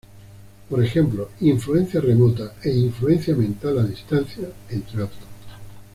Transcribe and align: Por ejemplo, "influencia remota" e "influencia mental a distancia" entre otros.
Por 0.67 0.83
ejemplo, 0.83 1.29
"influencia 1.41 2.01
remota" 2.01 2.55
e 2.63 2.71
"influencia 2.71 3.35
mental 3.35 3.77
a 3.77 3.83
distancia" 3.83 4.47
entre 4.71 5.03
otros. 5.03 5.19